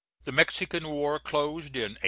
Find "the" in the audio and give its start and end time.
0.23-0.31